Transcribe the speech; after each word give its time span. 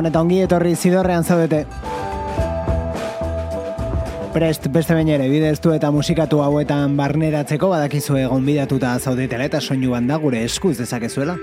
Gabon 0.00 0.08
eta 0.08 0.20
ongi 0.24 0.38
etorri 0.40 0.70
zidorrean 0.80 1.26
zaudete. 1.28 1.58
Prest 4.32 4.68
beste 4.72 4.96
bain 4.96 5.10
ere 5.12 5.26
bideztu 5.28 5.74
eta 5.76 5.90
musikatu 5.92 6.40
hauetan 6.40 6.96
barneratzeko 6.96 7.68
badakizue 7.68 8.24
gonbidatuta 8.32 8.94
zaudetela 8.96 9.44
eta 9.44 9.60
soinu 9.60 9.92
da 10.08 10.16
gure 10.16 10.40
eskuz 10.46 10.78
dezakezuela. 10.78 11.36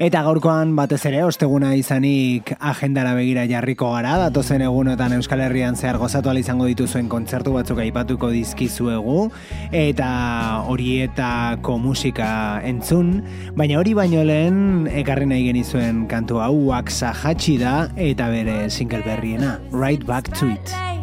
Eta 0.00 0.22
gaurkoan 0.24 0.70
batez 0.78 1.02
ere 1.10 1.18
osteguna 1.26 1.74
izanik 1.76 2.54
agendara 2.56 3.10
begira 3.18 3.42
jarriko 3.44 3.90
gara, 3.92 4.14
datozen 4.22 4.62
egunotan 4.64 5.12
Euskal 5.12 5.42
Herrian 5.44 5.76
zehar 5.76 5.98
gozatu 6.00 6.32
izango 6.40 6.64
dituzuen 6.64 7.10
kontzertu 7.12 7.52
batzuk 7.52 7.82
aipatuko 7.84 8.30
dizkizuegu, 8.32 9.28
eta 9.76 10.64
horietako 10.72 11.76
musika 11.76 12.62
entzun, 12.64 13.18
baina 13.60 13.76
hori 13.76 13.92
baino 13.92 14.24
lehen 14.24 14.88
ekarri 14.88 15.26
nahi 15.26 15.44
genizuen 15.50 16.06
kantu 16.08 16.40
hau 16.40 16.54
Waxa 16.70 17.12
Hachi 17.12 17.58
da 17.60 17.90
eta 17.96 18.30
bere 18.32 18.70
single 18.70 19.04
berriena, 19.04 19.58
Right 19.70 20.06
Back 20.06 20.32
to 20.40 20.48
It. 20.48 20.99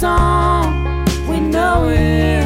song, 0.00 1.04
we 1.28 1.38
know 1.40 1.90
it. 1.90 2.39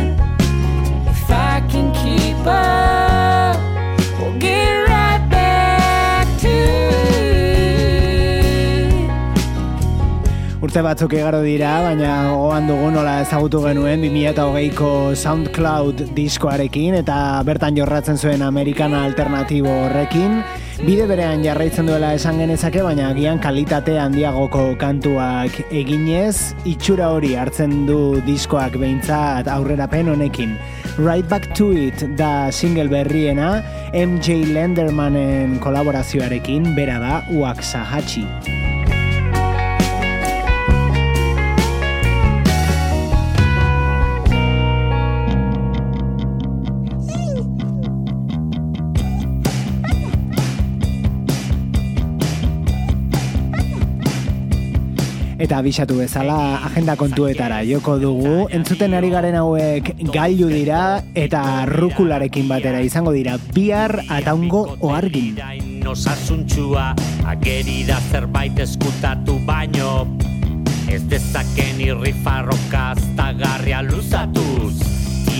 Urte 10.74 10.82
batzuk 10.82 11.12
egaro 11.14 11.38
dira, 11.44 11.68
baina 11.84 12.32
gogoan 12.32 12.64
dugu 12.66 12.88
nola 12.90 13.12
ezagutu 13.22 13.60
genuen 13.62 14.00
2008ko 14.02 14.88
SoundCloud 15.14 16.02
diskoarekin 16.16 16.96
eta 16.98 17.18
bertan 17.46 17.78
jorratzen 17.78 18.18
zuen 18.18 18.42
Amerikana 18.42 19.04
alternatibo 19.06 19.70
horrekin. 19.84 20.40
Bide 20.80 21.06
berean 21.06 21.46
jarraitzen 21.46 21.86
duela 21.86 22.10
esan 22.18 22.42
genezake, 22.42 22.82
baina 22.82 23.12
agian 23.12 23.38
kalitate 23.38 24.00
handiagoko 24.02 24.64
kantuak 24.82 25.62
eginez, 25.70 26.58
itxura 26.66 27.12
hori 27.14 27.36
hartzen 27.38 27.84
du 27.86 28.18
diskoak 28.26 28.74
behintzat 28.74 29.46
aurrerapen 29.46 30.10
honekin. 30.10 30.58
Right 30.98 31.30
Back 31.30 31.52
to 31.54 31.70
It 31.70 32.02
da 32.18 32.50
single 32.50 32.90
berriena, 32.90 33.60
MJ 33.94 34.42
Lendermanen 34.50 35.60
kolaborazioarekin, 35.62 36.72
bera 36.74 36.98
da 36.98 37.20
Uaxahachi. 37.30 38.26
Eta 55.44 55.58
abisatu 55.60 55.98
bezala 56.00 56.64
agenda 56.64 56.94
kontuetara 56.96 57.58
joko 57.68 57.98
dugu, 58.00 58.46
entzuten 58.48 58.94
ari 58.96 59.10
garen 59.12 59.34
hauek 59.36 59.90
gailu 60.08 60.48
dira 60.48 61.02
eta 61.12 61.42
rukularekin 61.68 62.48
batera 62.48 62.80
izango 62.80 63.12
dira. 63.12 63.36
Bihar 63.52 63.92
ataungo 64.08 64.62
oargin. 64.80 65.36
Osasuntxua 65.84 66.86
ageri 67.28 67.84
da 67.84 68.00
zerbait 68.08 68.56
eskutatu 68.64 69.36
baino. 69.44 70.08
Ez 70.88 71.02
dezaken 71.12 71.84
irri 71.90 72.16
farrokaz 72.24 73.04
tagarria 73.12 73.84
luzatuz. 73.84 74.80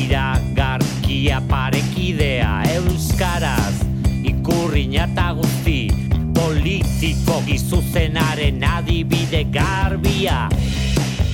Iragarkia 0.05 1.41
parekidea 1.49 2.59
euskaraz. 2.77 3.73
Ikurriña 4.21 5.09
eta 5.09 5.33
guzti 5.41 6.14
politiko 6.35 7.41
gizuzenaren 7.47 8.63
adibide 8.65 9.45
garbia. 9.55 10.49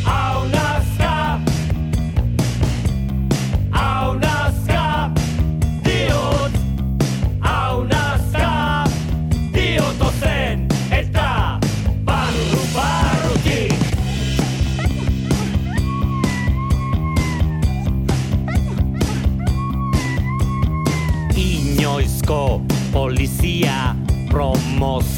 Hau 0.04 0.46
nazka 0.48 1.40
Hau 3.70 4.14
nazka 4.14 4.29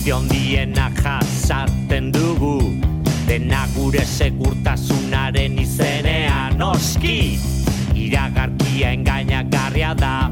promozion 0.02 0.28
diena 0.28 0.90
jasaten 0.90 2.10
dugu 2.12 2.58
dena 3.26 3.66
gure 3.75 4.04
segurtasunaren 4.04 5.58
izenean 5.58 6.62
oski 6.62 7.38
iragarkia 7.94 8.90
engainagarria 8.93 9.94
da 9.94 10.31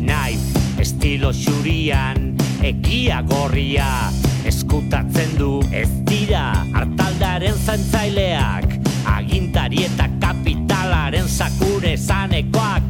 naiz 0.00 0.40
estilo 0.80 1.32
xurian 1.32 2.32
egia 2.62 3.20
gorria 3.28 4.08
eskutatzen 4.48 5.36
du 5.36 5.60
ez 5.72 5.90
dira 6.08 6.64
hartaldaren 6.72 7.58
zantzaileak 7.66 8.78
agintari 9.04 9.84
eta 9.84 10.08
kapitalaren 10.20 11.28
sakure 11.28 11.96
zanekoak 11.96 12.89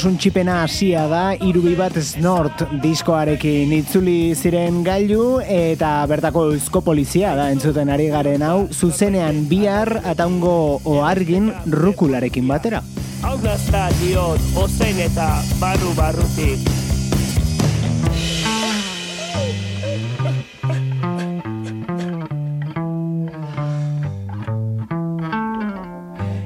Autosun 0.00 0.16
txipena 0.16 0.54
hasia 0.64 1.02
da, 1.12 1.34
irubi 1.44 1.74
bat 1.76 1.92
snort 2.00 2.62
diskoarekin 2.80 3.74
itzuli 3.76 4.32
ziren 4.32 4.78
gailu 4.80 5.42
eta 5.44 5.90
bertako 6.08 6.46
eusko 6.54 6.80
polizia 6.86 7.34
da 7.36 7.50
entzuten 7.52 7.92
ari 7.92 8.08
garen 8.08 8.40
hau, 8.40 8.64
zuzenean 8.72 9.44
bihar 9.52 9.98
ataungo 10.00 10.80
oargin 10.88 11.52
rukularekin 11.68 12.48
batera. 12.48 12.80
Hau 13.20 13.36
da 13.44 13.90
diot, 14.00 14.52
ozen 14.56 15.04
eta 15.04 15.34
barru 15.60 15.92
barrutik. 16.00 16.79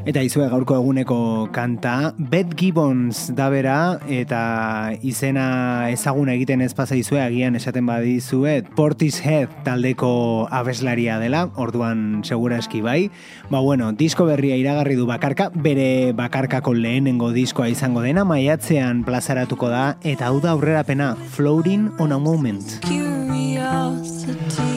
Eta 0.04 0.20
izue 0.20 0.44
gaurko 0.52 0.74
eguneko 0.76 1.48
kanta, 1.48 2.12
Beth 2.18 2.52
Gibbons 2.60 3.32
da 3.32 3.46
bera, 3.48 3.96
eta 4.12 4.92
izena 5.00 5.88
ezaguna 5.88 6.34
egiten 6.36 6.60
ez 6.60 6.74
pasa 6.76 6.92
izue, 7.00 7.22
agian 7.22 7.56
esaten 7.56 7.86
badizue, 7.88 8.58
Portishead 8.76 9.48
taldeko 9.64 10.10
abeslaria 10.52 11.16
dela, 11.22 11.46
orduan 11.56 12.20
segura 12.20 12.60
eski 12.60 12.82
bai. 12.84 13.08
Ba 13.48 13.64
bueno, 13.64 13.92
disko 13.96 14.28
berria 14.28 14.60
iragarri 14.60 14.92
du 15.00 15.08
bakarka, 15.08 15.48
bere 15.54 16.12
bakarkako 16.12 16.76
lehenengo 16.76 17.32
diskoa 17.32 17.72
izango 17.72 18.04
dena, 18.04 18.28
maiatzean 18.28 19.08
plazaratuko 19.08 19.72
da, 19.72 19.96
eta 20.04 20.28
hau 20.28 20.36
da 20.44 20.52
aurrerapena, 20.52 21.16
Floating 21.32 21.96
on 21.98 22.12
a 22.12 22.20
Moment. 22.20 22.84
Curiosity 22.84 24.73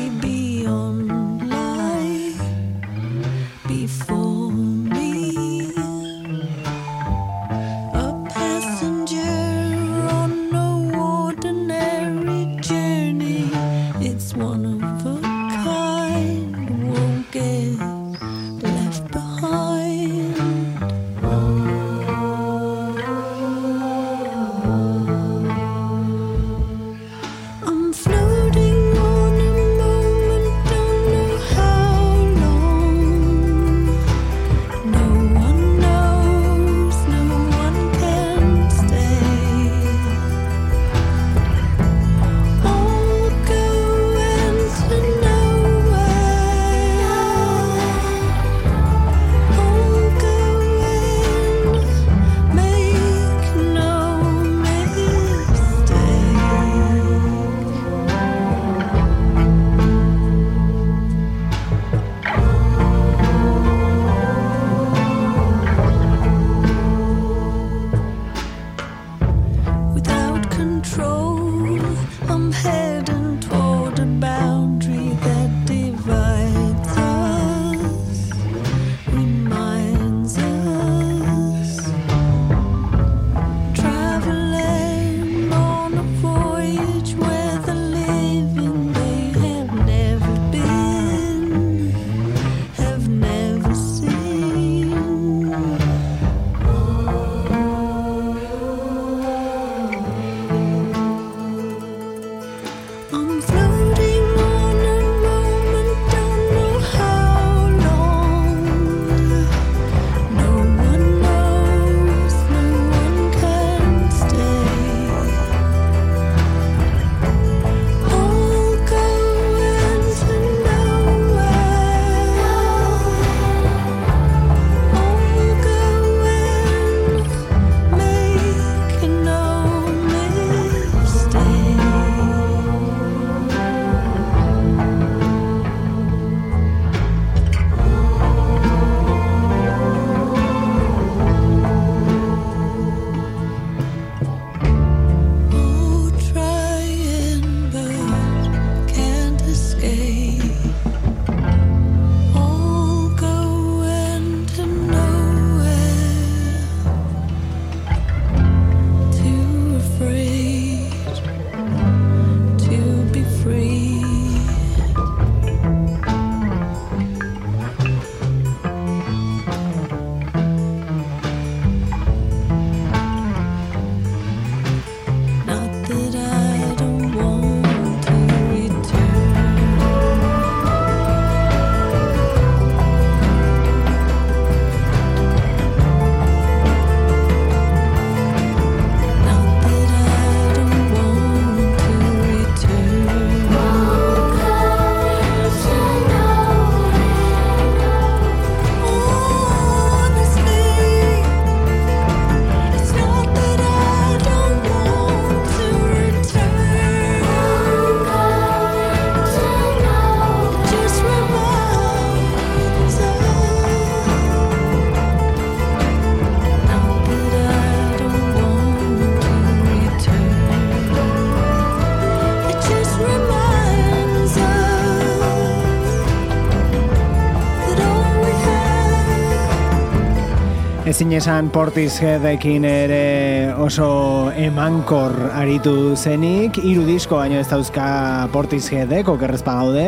ezin 230.97 231.11
esan 231.13 231.49
Portisheadekin 231.53 232.63
ere 232.65 233.53
oso 233.61 234.31
emankor 234.33 235.13
aritu 235.37 235.93
zenik, 235.93 236.57
hiru 236.57 236.87
disko 236.87 237.19
baino 237.19 237.37
ez 237.37 237.45
dauzka 237.51 237.85
Portisheadek, 238.33 239.11
okerrezpa 239.13 239.53
gaude, 239.59 239.83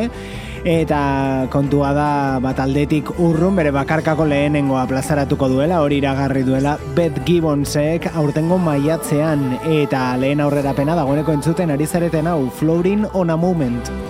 eta 0.70 1.00
kontua 1.50 1.96
da 1.98 2.12
bat 2.44 2.62
aldetik 2.62 3.10
urrun 3.18 3.58
bere 3.58 3.72
bakarkako 3.74 4.30
lehenengoa 4.30 4.86
plazaratuko 4.92 5.50
duela, 5.50 5.82
hori 5.82 5.98
iragarri 6.04 6.46
duela 6.46 6.76
Beth 6.94 7.24
Gibbonsek 7.26 8.06
aurtengo 8.14 8.62
maiatzean, 8.62 9.48
eta 9.80 10.12
lehen 10.22 10.46
aurrera 10.46 10.78
pena 10.78 11.00
dagoeneko 11.00 11.40
entzuten 11.40 11.74
ari 11.74 11.90
zareten 11.90 12.30
hau, 12.30 12.44
Floating 12.62 13.10
on 13.16 13.34
a 13.34 13.38
Moment. 13.48 14.09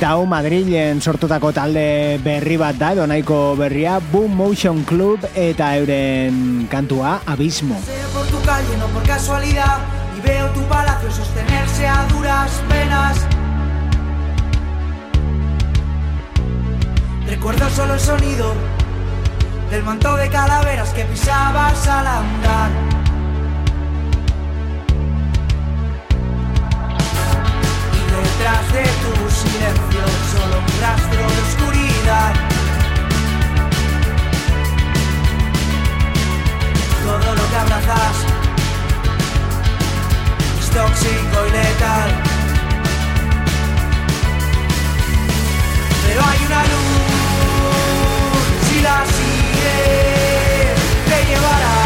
Eta 0.00 0.14
hau 0.16 0.22
Madrilen 0.24 1.02
sortutako 1.04 1.50
talde 1.52 2.16
berri 2.24 2.54
bat 2.56 2.78
da, 2.80 2.94
edo 2.94 3.04
nahiko 3.04 3.52
berria, 3.58 3.98
Boom 4.00 4.32
Motion 4.32 4.80
Club 4.88 5.26
eta 5.36 5.76
euren 5.76 6.64
Abismo. 7.26 7.76
solo 17.76 17.92
el 17.92 18.00
sonido 18.00 18.54
del 19.70 19.82
manto 19.82 20.16
de 20.16 20.30
calaveras 20.30 20.94
que 20.94 21.04
pisabas 21.04 21.86
al 21.88 22.06
andar. 22.06 22.90
Silencio 29.30 30.02
solo 30.32 30.58
un 30.58 30.80
rastro 30.80 31.20
de 31.20 31.40
oscuridad. 31.48 32.32
Todo 37.04 37.34
lo 37.34 37.50
que 37.50 37.56
abrazas 37.56 38.16
es 40.60 40.70
tóxico 40.70 41.46
y 41.46 41.50
letal. 41.50 42.10
Pero 46.06 46.20
hay 46.24 46.38
una 46.46 46.62
luz, 46.72 46.90
si 48.68 48.80
la 48.80 49.04
sigues, 49.16 50.78
te 51.08 51.18
llevará 51.30 51.79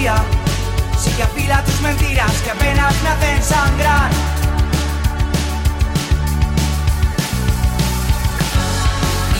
día, 0.00 0.14
sí 0.98 1.10
que 1.10 1.22
afila 1.22 1.62
tus 1.64 1.80
mentiras 1.82 2.32
que 2.42 2.50
apenas 2.50 2.94
me 3.02 3.08
hacen 3.10 3.42
sangrar. 3.42 4.10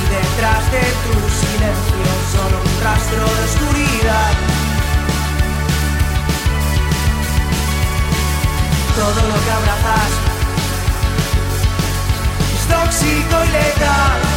Y 0.01 0.03
detrás 0.17 0.63
de 0.73 0.85
tu 1.05 1.15
silencio 1.41 2.09
solo 2.35 2.57
un 2.69 2.85
rastro 2.85 3.25
de 3.37 3.43
oscuridad. 3.49 4.33
todo 8.97 9.29
lo 9.29 9.45
que 9.45 9.51
abrazas 9.51 10.13
es 12.55 12.69
tóxico 12.69 13.45
y 13.45 13.49
letal. 13.49 14.30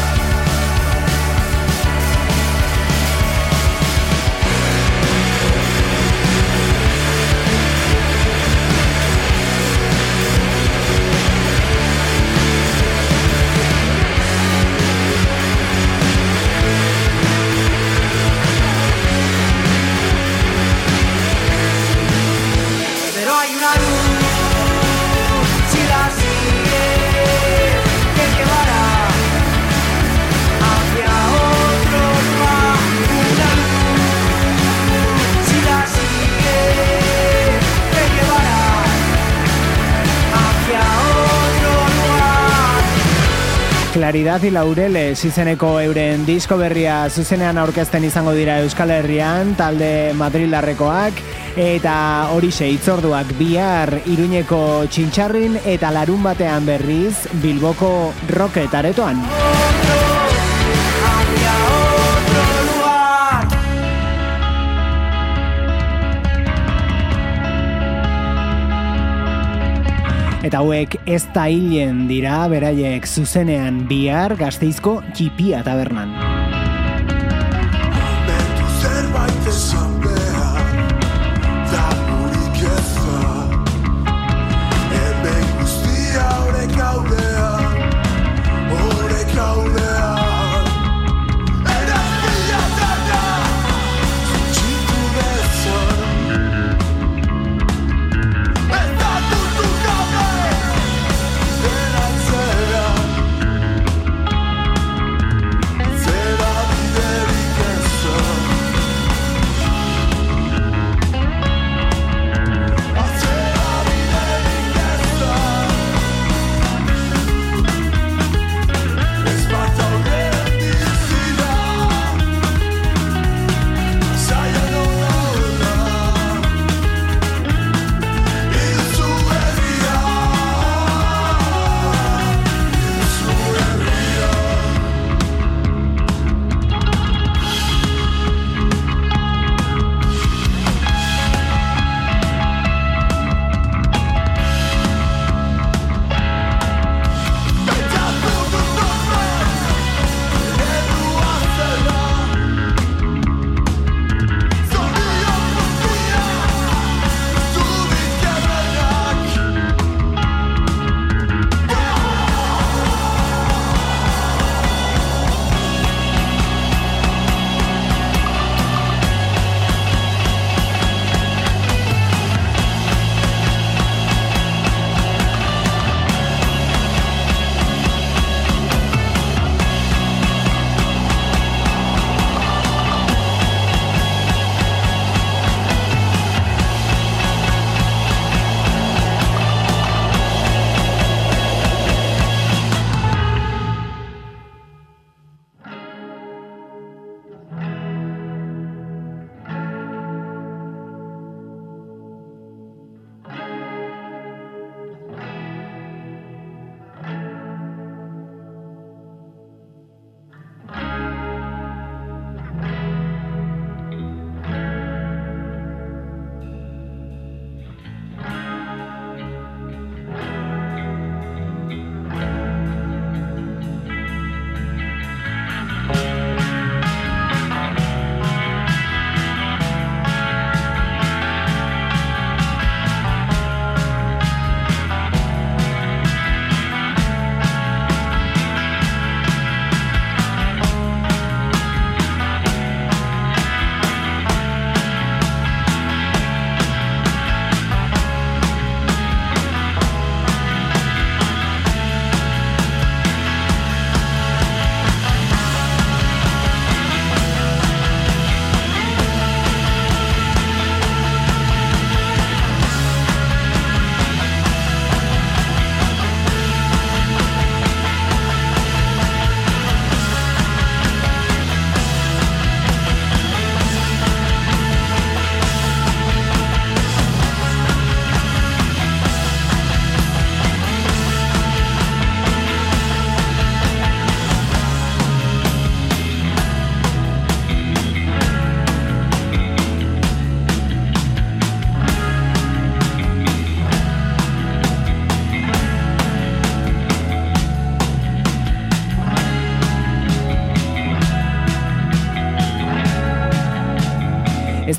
Claridad 44.03 44.43
y 44.43 44.49
Laureles 44.49 45.23
izeneko 45.23 45.79
euren 45.79 46.25
disko 46.27 46.57
berria 46.59 47.05
zuzenean 47.07 47.55
aurkezten 47.61 48.03
izango 48.03 48.33
dira 48.35 48.57
Euskal 48.59 48.91
Herrian, 48.91 49.53
talde 49.55 50.11
Madrilarrekoak, 50.19 51.21
eta 51.55 51.95
horixe 52.35 52.67
itzorduak 52.67 53.31
bihar 53.39 54.01
Iruñeko 54.03 54.59
txintxarrin 54.91 55.55
eta 55.63 55.93
larun 55.95 56.19
batean 56.27 56.67
berriz 56.67 57.15
Bilboko 57.45 58.11
Rocket 58.35 58.75
aretoan. 58.81 59.23
Eta 70.43 70.59
hauek 70.59 70.97
ez 71.07 71.23
da 71.31 71.45
hilen 71.47 72.03
dira, 72.09 72.41
beraiek 72.51 73.07
zuzenean 73.07 73.85
bihar 73.87 74.35
gazteizko 74.35 74.99
txipia 75.15 75.63
tabernan. 75.63 76.32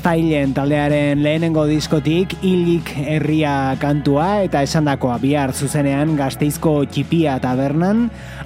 Stylen 0.05 0.51
taldearen 0.53 1.23
lehenengo 1.25 1.63
diskotik 1.65 2.35
hilik 2.45 2.91
herria 3.09 3.73
kantua 3.81 4.43
eta 4.45 4.61
esandakoa 4.61 5.15
bihar 5.17 5.49
zuzenean 5.49 6.11
Gasteizko 6.13 6.75
Txipia 6.85 7.39
tabernan 7.41 8.03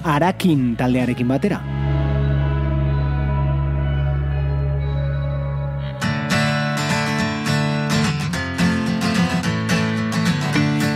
Arakin 0.08 0.70
taldearekin 0.80 1.28
batera. 1.28 1.60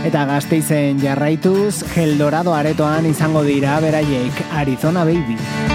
Eta 0.09 0.25
gazteizen 0.33 0.97
jarraituz, 1.05 1.83
Geldorado 1.93 2.57
aretoan 2.57 3.05
izango 3.13 3.45
dira 3.45 3.77
beraiek 3.85 4.45
Arizona 4.65 5.05
Baby. 5.05 5.74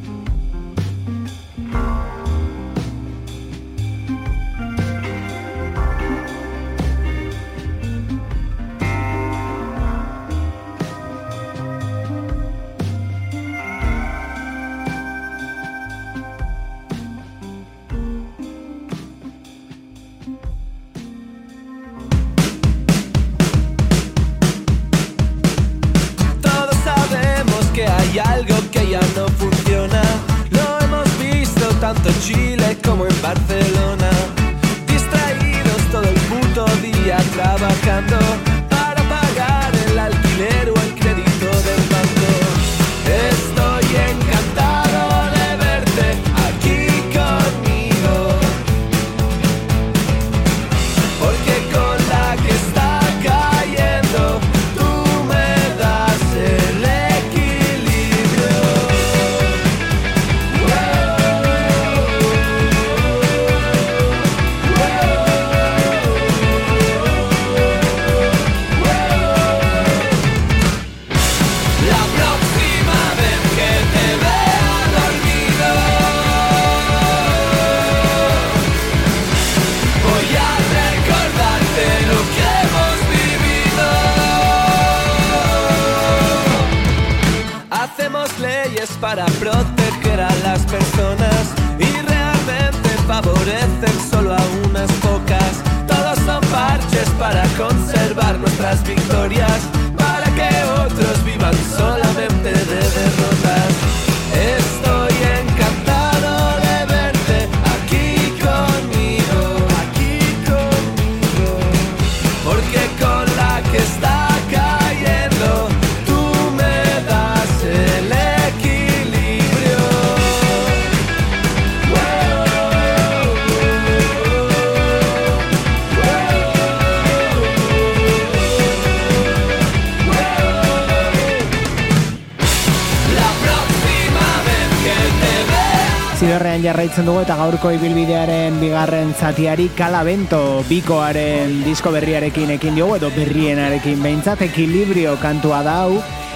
Euskal 136.61 136.75
jarraitzen 136.75 137.07
dugu 137.07 137.21
eta 137.23 137.35
gaurko 137.39 137.69
ibilbidearen 137.73 138.59
bigarren 138.61 139.15
zatiari 139.17 139.63
kalabento 139.73 140.61
bikoaren 140.67 141.55
disko 141.65 141.89
berriarekin 141.89 142.51
ekin 142.53 142.75
diogu 142.77 142.99
edo 142.99 143.09
berrienarekin 143.15 143.97
behintzat 144.03 144.43
ekilibrio 144.45 145.15
kantua 145.17 145.63
da 145.65 145.73
hau 145.81 145.95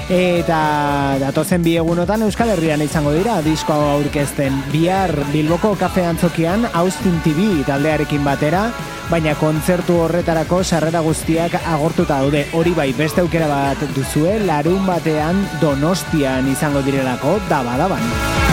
eta 0.09 0.61
datozen 1.21 1.61
bi 1.61 1.75
egunotan 1.77 2.25
Euskal 2.25 2.49
Herrian 2.55 2.81
izango 2.81 3.13
dira 3.13 3.37
disko 3.45 3.77
aurkezten. 3.91 4.57
Bihar 4.71 5.13
Bilboko 5.29 5.75
kafe 5.77 6.07
antzokian 6.09 6.65
Austin 6.73 7.21
TV 7.21 7.61
taldearekin 7.69 8.25
batera 8.25 8.71
baina 9.11 9.35
kontzertu 9.37 9.99
horretarako 10.07 10.63
sarrera 10.63 11.05
guztiak 11.05 11.59
agortuta 11.61 12.17
daude. 12.23 12.47
Hori 12.57 12.73
bai 12.73 12.89
beste 12.97 13.21
aukera 13.21 13.51
bat 13.51 13.85
duzue 13.93 14.39
larun 14.41 14.89
batean 14.89 15.45
donostian 15.61 16.49
izango 16.49 16.81
direlako 16.81 17.37
dabadaban. 17.45 18.01
Dantzaren 18.01 18.44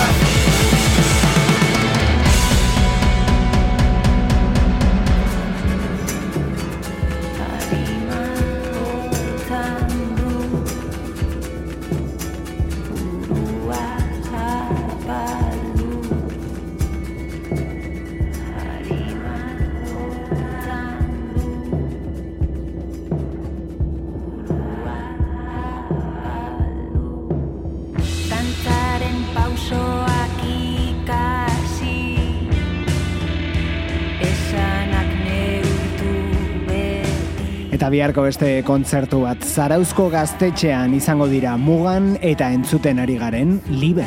biharko 37.92 38.24
beste 38.24 38.48
kontzertu 38.64 39.20
bat 39.26 39.44
Zarauzko 39.44 40.08
gaztetxean 40.12 40.94
izango 40.96 41.28
dira 41.28 41.58
mugan 41.60 42.14
eta 42.32 42.48
entzuten 42.56 43.02
ari 43.04 43.18
garen 43.20 43.58
libe. 43.68 44.06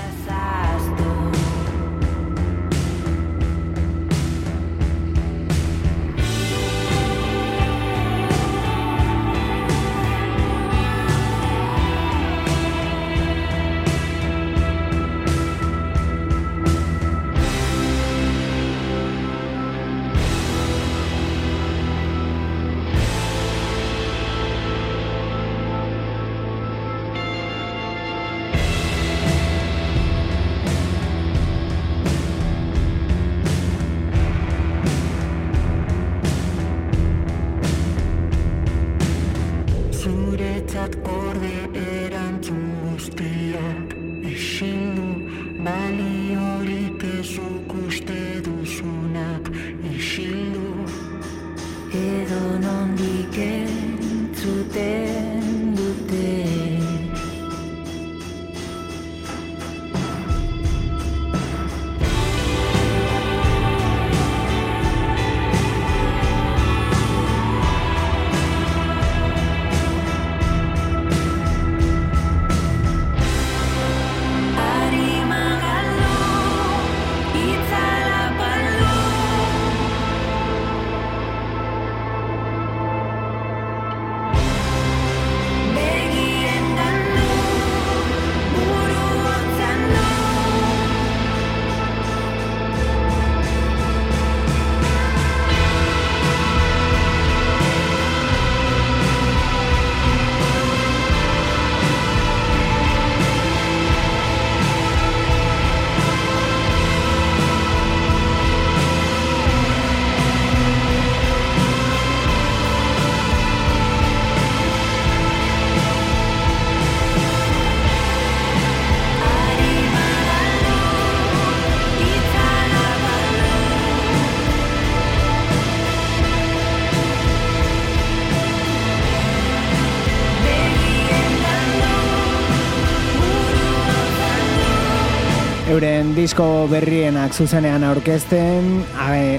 Disko 136.15 136.67
berrienak 136.71 137.33
zuzenean 137.35 137.83
aurkezten, 137.83 138.69
ae, 139.03 139.35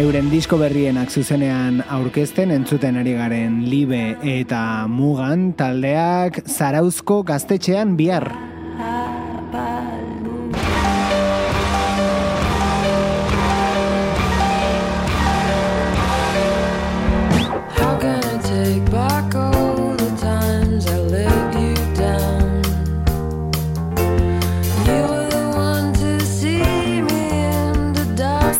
euren 0.00 0.30
disko 0.32 0.56
berrienak 0.56 1.12
zuzenean 1.12 1.82
aurkezten, 1.92 2.54
entzuten 2.54 2.96
ari 2.96 3.12
garen 3.18 3.58
libe 3.68 4.16
eta 4.24 4.86
mugan 4.88 5.50
taldeak 5.58 6.40
zarauzko 6.48 7.20
gaztetxean 7.28 7.96
bihar. 8.00 8.30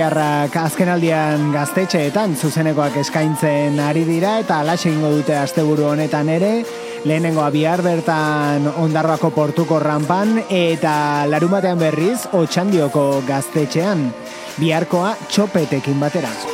donostiarrak 0.00 0.54
azkenaldian 0.56 1.50
gaztetxeetan 1.52 2.32
zuzenekoak 2.34 2.94
eskaintzen 3.02 3.76
ari 3.84 4.06
dira 4.08 4.38
eta 4.40 4.60
alaxe 4.62 4.88
ingo 4.88 5.10
dute 5.12 5.34
asteburu 5.36 5.90
honetan 5.92 6.28
ere, 6.32 6.64
lehenengoa 7.04 7.50
bihar 7.52 7.82
bertan 7.84 8.64
ondarroako 8.80 9.30
portuko 9.36 9.78
rampan 9.78 10.40
eta 10.48 11.26
larumatean 11.28 11.78
berriz 11.78 12.24
otxandioko 12.32 13.22
gaztetxean, 13.28 14.08
biharkoa 14.56 15.18
txopetekin 15.28 16.00
batera. 16.00 16.49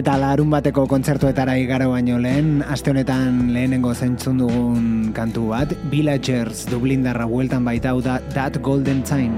Eta 0.00 0.14
larun 0.16 0.48
bateko 0.48 0.86
kontzertuetara 0.88 1.58
igaro 1.60 1.90
baino 1.90 2.16
lehen, 2.24 2.62
aste 2.72 2.88
honetan 2.94 3.50
lehenengo 3.52 3.92
zaintzun 3.92 4.40
dugun 4.40 4.86
kantu 5.12 5.50
bat, 5.52 5.76
Villagers 5.92 6.64
Dublindarra 6.72 7.28
bueltan 7.28 7.68
baitau 7.68 7.98
da 8.00 8.16
That 8.32 8.62
Golden 8.64 9.04
Time. 9.04 9.36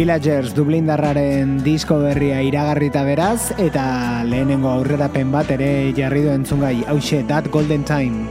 Villagers 0.00 0.54
Dublindarraren 0.56 1.58
disko 1.60 1.98
berria 2.00 2.38
iragarrita 2.40 3.02
beraz, 3.04 3.52
eta 3.60 3.84
lehenengo 4.24 4.70
aurrerapen 4.72 5.28
bat 5.34 5.52
ere 5.52 5.92
jarri 5.92 6.24
du 6.24 6.32
entzungai, 6.32 6.78
hause, 6.88 7.20
That 7.28 7.52
Golden 7.52 7.84
Time. 7.84 8.24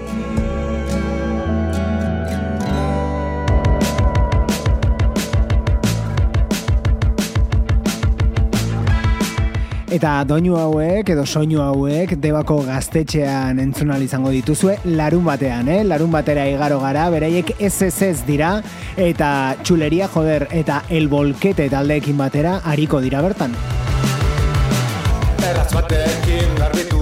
Eta 9.89 10.19
doinu 10.21 10.53
hauek 10.53 11.07
edo 11.09 11.23
soinu 11.25 11.63
hauek 11.65 12.11
debako 12.21 12.59
gaztetxean 12.67 13.57
entzun 13.63 13.89
ahal 13.89 14.03
izango 14.05 14.29
dituzue 14.29 14.75
larun 14.85 15.23
batean, 15.25 15.65
eh? 15.73 15.79
Larun 15.81 16.13
batera 16.13 16.43
igaro 16.45 16.77
gara, 16.83 17.07
beraiek 17.09 17.55
SSS 17.57 18.21
dira 18.27 18.51
eta 18.99 19.55
txuleria 19.63 20.09
joder 20.11 20.47
eta 20.51 20.83
el 20.89 21.07
volkete 21.07 21.69
taldeekin 21.71 22.17
batera 22.19 22.59
hariko 22.65 22.99
dira 22.99 23.21
bertan. 23.23 23.55
Erratz 25.49 25.71
batekin 25.73 26.55
garbitu 26.59 26.98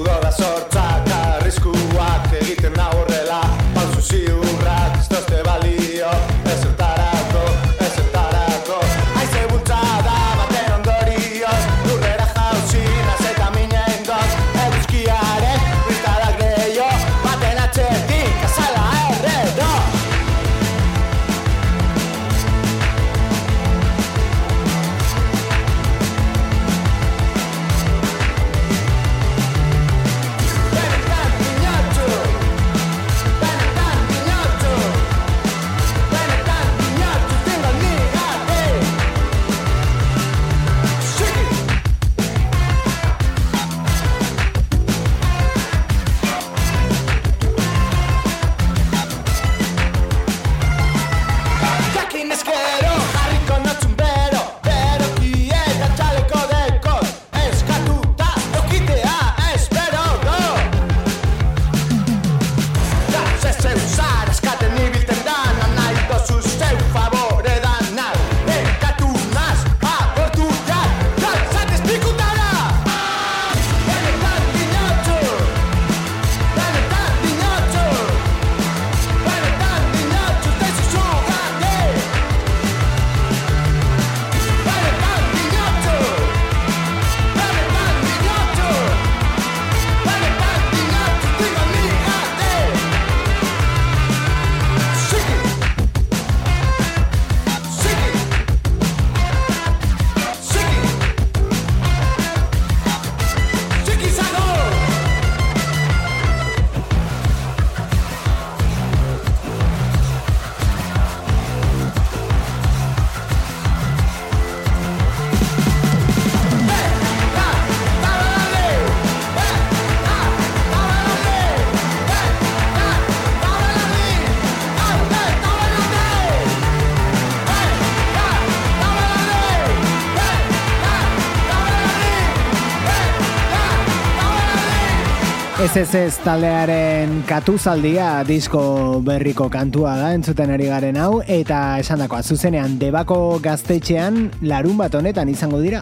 SSS 135.68 136.22
taldearen 136.24 137.26
katuzaldia 137.28 138.22
disko 138.24 139.02
berriko 139.04 139.50
kantua 139.52 139.98
da 140.00 140.14
entzuten 140.16 140.54
ari 140.54 140.70
garen 140.72 140.96
hau 141.02 141.20
eta 141.28 141.58
esandakoa 141.82 142.22
zuzenean 142.24 142.78
debako 142.80 143.18
gaztetxean 143.44 144.30
larun 144.48 144.80
bat 144.80 144.96
honetan 144.96 145.28
izango 145.28 145.60
dira. 145.60 145.82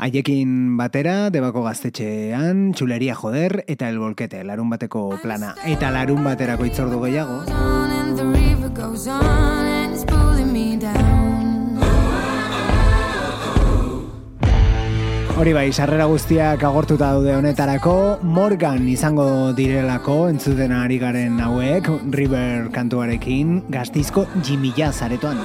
Haiekin 0.00 0.78
batera, 0.80 1.28
debako 1.34 1.66
gaztetxean, 1.66 2.70
txuleria 2.72 3.18
joder 3.20 3.60
eta 3.66 3.90
el 3.92 4.00
bolkete, 4.00 4.40
larun 4.40 4.72
bateko 4.72 5.10
plana. 5.20 5.52
Eta 5.68 5.92
larun 5.92 6.24
baterako 6.24 6.72
itzordu 6.72 7.04
gehiago. 7.04 7.42
Hori 15.36 15.52
bai, 15.52 15.66
sarrera 15.68 16.06
guztiak 16.08 16.62
agortuta 16.64 17.10
daude 17.12 17.34
honetarako, 17.36 17.92
Morgan 18.24 18.86
izango 18.88 19.26
direlako 19.58 20.14
entzuten 20.30 20.72
ari 20.72 20.96
garen 21.02 21.36
hauek, 21.44 21.90
River 22.16 22.70
kantuarekin, 22.72 23.58
gaztizko 23.68 24.24
Jimmy 24.40 24.72
Jazz 24.80 25.02
aretoan. 25.04 25.44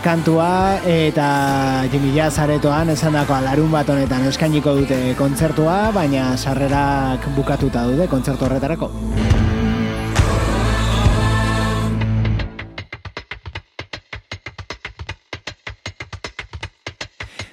Kantua 0.00 0.80
eta 0.88 1.84
Jimmy 1.92 2.14
Jazz 2.16 2.38
aretoan 2.40 2.88
esan 2.94 3.12
dako 3.16 3.36
larun 3.44 3.70
bat 3.72 3.88
honetan 3.88 4.24
eskainiko 4.30 4.74
dute 4.78 5.14
kontzertua, 5.18 5.90
baina 5.92 6.32
sarrerak 6.36 7.28
bukatuta 7.36 7.84
daude 7.84 8.08
kontzertu 8.08 8.48
horretarako. 8.48 8.90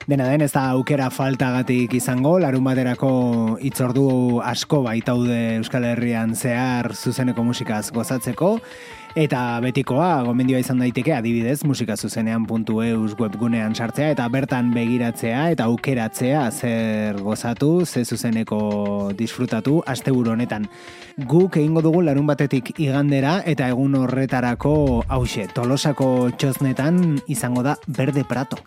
Dena 0.07 0.23
den 0.31 0.45
ez 0.45 0.53
da 0.53 0.69
aukera 0.71 1.09
faltagatik 1.11 1.91
izango, 1.97 2.37
larun 2.39 2.63
baterako 2.63 3.09
itzordu 3.67 4.39
asko 4.39 4.79
baitaude 4.85 5.57
Euskal 5.57 5.83
Herrian 5.83 6.31
zehar 6.31 6.93
zuzeneko 6.95 7.43
musikaz 7.43 7.89
gozatzeko, 7.91 8.53
eta 9.17 9.57
betikoa 9.63 10.21
gomendioa 10.27 10.59
izan 10.61 10.77
daiteke 10.83 11.15
adibidez 11.15 11.63
musika 11.65 11.95
zuzenean 11.97 12.43
puntu 12.45 12.83
eus 12.85 13.15
webgunean 13.17 13.73
sartzea 13.73 14.11
eta 14.13 14.27
bertan 14.29 14.69
begiratzea 14.75 15.47
eta 15.55 15.65
aukeratzea 15.71 16.43
zer 16.51 17.17
gozatu, 17.25 17.85
ze 17.85 18.05
zuzeneko 18.05 18.59
disfrutatu 19.17 19.81
asteburu 19.85 20.35
honetan. 20.35 20.69
Guk 21.17 21.57
egingo 21.57 21.81
dugu 21.81 22.03
larun 22.05 22.29
batetik 22.29 22.75
igandera 22.77 23.39
eta 23.45 23.71
egun 23.73 23.97
horretarako 23.97 24.75
hause, 25.07 25.47
tolosako 25.53 26.29
txoznetan 26.37 27.17
izango 27.25 27.65
da 27.65 27.77
Berde 27.87 28.23
Prato. 28.23 28.61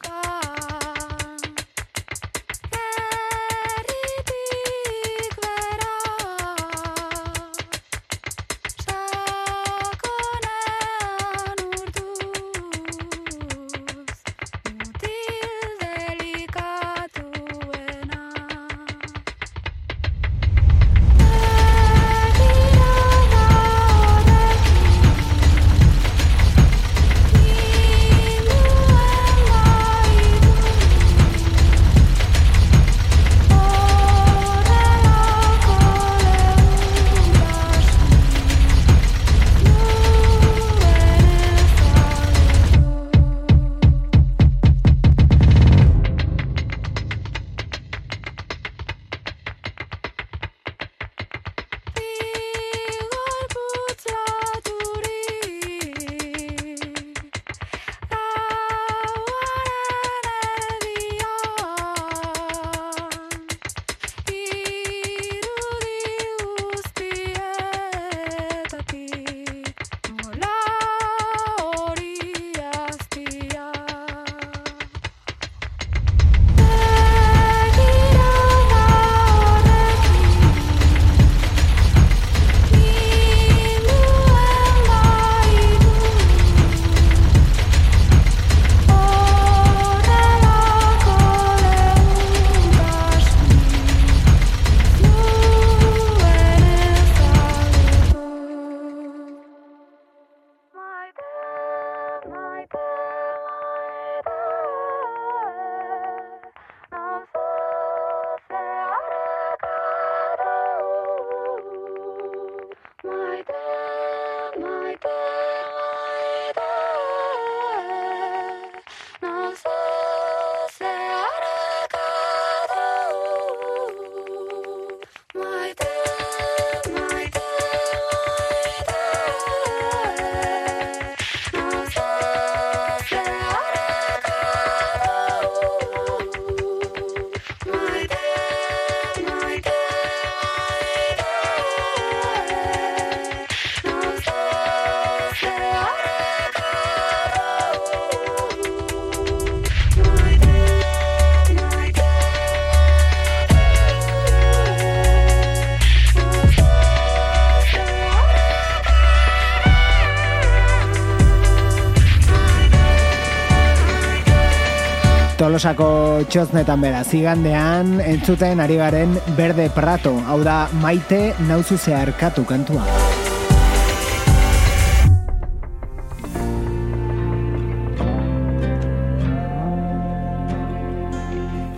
Tolosako 165.41 166.21
txoznetan 166.29 166.83
bera, 166.85 166.99
zigandean 167.01 167.95
entzuten 168.05 168.61
ari 168.61 168.75
garen 168.77 169.15
Berde 169.39 169.71
Prato, 169.73 170.11
hau 170.29 170.43
da 170.45 170.67
maite 170.83 171.31
nauzu 171.49 171.79
zeharkatu 171.81 172.45
kantua. 172.45 172.85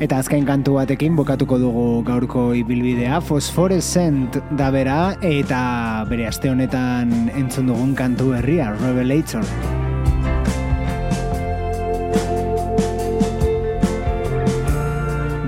Eta 0.03 0.19
azken 0.19 0.43
kantu 0.43 0.81
batekin 0.81 1.15
bukatuko 1.15 1.61
dugu 1.63 1.87
gaurko 2.03 2.49
ibilbidea, 2.59 3.23
Phosphorescent 3.23 4.41
da 4.59 4.73
bera, 4.75 5.15
eta 5.23 5.63
bere 6.11 6.27
aste 6.27 6.51
honetan 6.51 7.31
entzun 7.39 7.71
dugun 7.71 7.95
kantu 7.95 8.33
herria, 8.41 8.73
Revelator. 8.83 9.47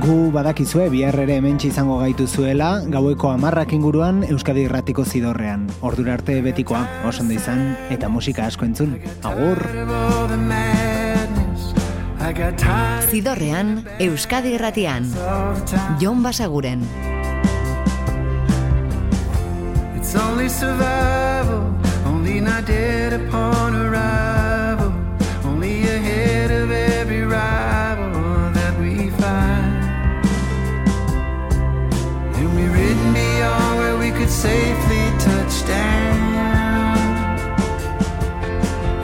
Gu 0.05 0.29
badakizue 0.35 0.91
bihar 0.93 1.17
ere 1.23 1.39
hementsi 1.39 1.71
izango 1.71 1.95
gaitu 1.97 2.27
zuela, 2.29 2.83
gaueko 2.93 3.31
amarrak 3.33 3.71
inguruan 3.73 4.19
Euskadi 4.29 4.67
Irratiko 4.67 5.01
zidorrean. 5.09 5.63
Ordura 5.81 6.13
arte 6.19 6.35
betikoa, 6.45 6.83
oso 7.09 7.23
ondo 7.23 7.33
izan, 7.33 7.63
eta 7.89 8.11
musika 8.13 8.45
asko 8.45 8.67
entzun. 8.69 8.99
Agur! 9.25 9.65
Zidorrean, 13.09 13.73
Euskadi 13.99 14.53
Irratian. 14.59 15.09
Jon 15.99 16.21
Basaguren. 16.23 16.85
It's 19.97 20.15
only 20.15 20.51
survival, 20.51 21.73
only 22.05 22.41
not 22.41 22.67
dead 22.67 23.15
upon 23.15 23.75
arrival, 23.75 24.34
could 34.25 34.33
safely 34.33 35.05
touch 35.19 35.67
down. 35.67 36.97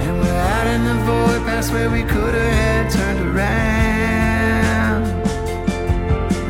And 0.05 0.19
we're 0.19 0.43
out 0.57 0.67
in 0.67 0.83
the 0.85 0.95
void 1.05 1.43
past 1.47 1.73
where 1.75 1.91
we 1.91 2.03
could 2.05 2.35
have 2.35 2.53
had 2.63 2.91
turned 2.91 3.21
around. 3.29 5.03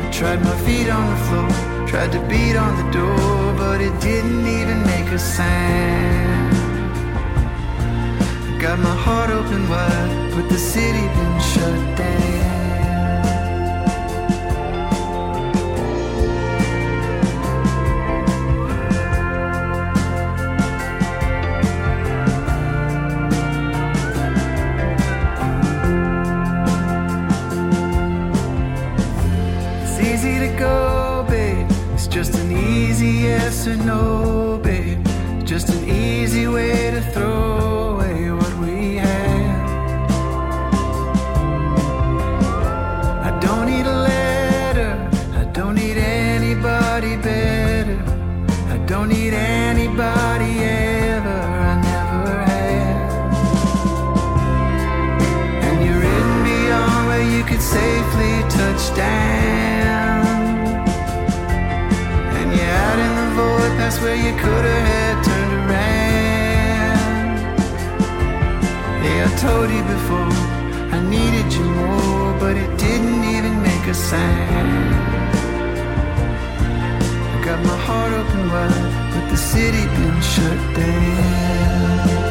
I 0.05 0.11
tried 0.11 0.41
my 0.41 0.55
feet 0.65 0.89
on 0.89 1.03
the 1.11 1.19
floor, 1.25 1.51
tried 1.85 2.11
to 2.13 2.21
beat 2.29 2.55
on 2.55 2.71
the 2.81 2.87
door, 2.99 3.53
but 3.57 3.81
it 3.81 3.99
didn't 3.99 4.47
even 4.47 4.79
make 4.83 5.07
a 5.07 5.19
sound. 5.19 6.53
Got 8.61 8.79
my 8.79 8.95
heart 9.05 9.31
open 9.31 9.67
wide, 9.67 10.31
but 10.33 10.47
the 10.47 10.57
city 10.57 11.05
been 11.17 11.39
shut 11.41 11.97
down. 11.97 12.60
Or 33.67 33.75
no, 33.75 34.40
could 64.41 64.65
have 64.71 64.87
had 64.93 65.15
turned 65.27 65.53
around. 65.59 67.01
Yeah, 69.03 69.27
I 69.27 69.31
told 69.45 69.69
you 69.75 69.83
before 69.95 70.33
I 70.95 70.99
needed 71.15 71.47
you 71.53 71.65
more, 71.65 72.33
but 72.39 72.55
it 72.57 72.71
didn't 72.77 73.23
even 73.35 73.61
make 73.61 73.85
a 73.87 73.93
sound. 73.93 74.93
I 77.33 77.37
got 77.43 77.59
my 77.65 77.77
heart 77.87 78.13
open 78.13 78.43
wide, 78.51 78.91
but 79.13 79.25
the 79.29 79.37
city 79.37 79.83
been 79.95 80.21
shut 80.21 80.59
down. 80.75 82.30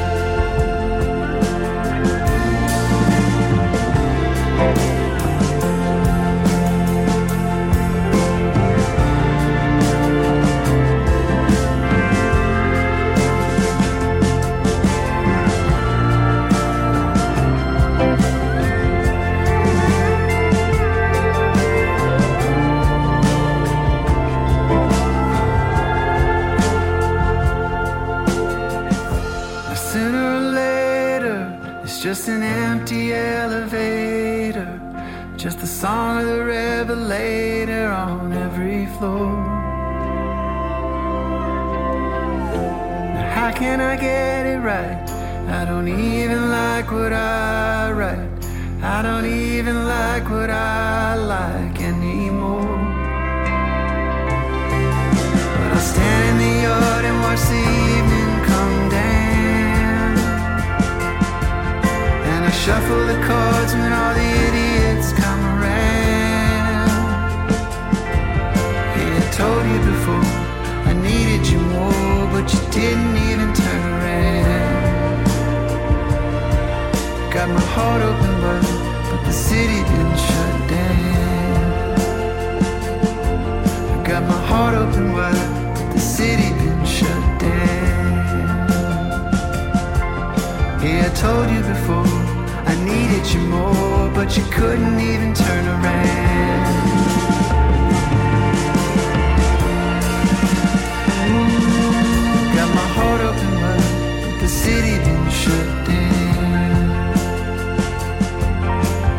Just 32.11 32.27
an 32.29 32.43
empty 32.43 33.15
elevator. 33.15 34.69
Just 35.37 35.61
the 35.61 35.67
song 35.67 36.19
of 36.19 36.27
the 36.27 36.45
revelator 36.45 37.87
on 37.87 38.33
every 38.33 38.87
floor. 38.97 39.37
How 43.37 43.53
can 43.53 43.81
I 43.81 43.95
get 43.95 44.45
it 44.45 44.59
right? 44.59 45.09
I 45.59 45.65
don't 45.65 45.87
even 45.87 46.51
like 46.51 46.91
what 46.91 47.13
I 47.13 47.93
write. 47.93 48.45
I 48.83 49.03
don't 49.03 49.27
even 49.27 49.77
like 49.87 50.29
what 50.29 50.51
I 50.51 51.15
like 51.15 51.81
anymore. 51.81 52.77
But 55.59 55.71
I'll 55.75 55.87
stand 55.93 56.25
in 56.31 56.37
the 56.45 56.63
yard 56.63 57.05
and 57.05 57.21
watch 57.23 57.43
the 57.53 57.90
shuffle 62.65 63.07
the 63.07 63.19
cards 63.27 63.73
when 63.73 63.91
all 63.91 64.13
the 64.13 64.29
idiots 64.47 65.13
come 65.15 65.43
around. 65.55 66.91
Yeah, 68.97 69.25
I 69.25 69.29
told 69.41 69.65
you 69.73 69.81
before, 69.93 70.27
I 70.91 70.93
needed 70.93 71.47
you 71.49 71.59
more, 71.77 72.29
but 72.33 72.53
you 72.53 72.61
didn't 72.71 73.17
even 73.29 73.55
turn 73.55 73.83
around. 73.95 75.25
Got 77.33 77.49
my 77.49 77.65
heart 77.75 78.03
open 78.03 78.35
wide, 78.43 78.79
but 79.09 79.21
the 79.25 79.33
city 79.33 79.81
been 79.93 80.13
shut 80.27 80.57
down. 80.77 81.97
I 83.95 83.99
got 84.07 84.23
my 84.33 84.41
heart 84.51 84.75
open 84.75 85.15
wide, 85.15 85.51
but 85.77 85.89
the 85.95 86.01
city 86.17 86.51
been 86.61 86.85
shut 86.85 87.25
down. 87.41 88.11
Yeah, 90.85 91.09
I 91.09 91.13
told 91.25 91.49
you 91.55 91.63
before, 91.73 92.20
needed 92.85 93.27
you 93.33 93.41
more, 93.41 94.09
but 94.15 94.37
you 94.37 94.45
couldn't 94.51 95.01
even 95.01 95.35
turn 95.35 95.67
around. 95.67 96.61
Got 102.57 102.69
my 102.75 102.87
heart 102.97 103.21
open 103.29 103.53
wide, 103.61 104.41
the 104.41 104.49
city 104.49 104.99
been 105.05 105.31
shut 105.31 105.69
down. 105.87 106.91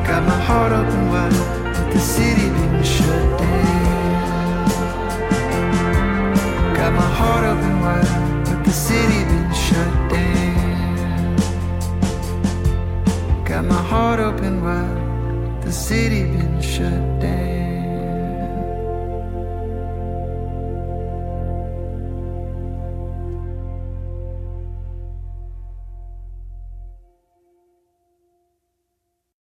Got 0.08 0.24
my 0.24 0.40
heart 0.48 0.72
open 0.72 1.10
wide, 1.10 1.94
the 1.94 2.00
city 2.00 2.50
been 2.50 2.84
shut 2.84 3.40
down. 3.40 4.66
Got 6.76 6.94
my 6.94 7.10
heart 7.20 7.44
open 7.46 7.82
wide, 7.82 8.46
but 8.46 8.64
the 8.66 8.72
city 8.72 9.24
been 9.26 9.54
shut 9.54 10.10
down. 10.10 10.31
My 13.64 13.76
heart 13.76 14.20
open 14.20 14.64
wide, 14.64 15.62
the 15.62 15.72
city 15.72 16.24
been 16.24 16.62
shut 16.62 17.20
down. 17.20 17.51